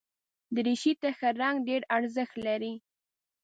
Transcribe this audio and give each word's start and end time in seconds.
دریشي 0.55 0.91
ته 1.01 1.09
ښه 1.17 1.29
رنګ 1.41 1.57
ډېر 1.69 1.81
ارزښت 1.97 2.35
لري. 2.47 2.73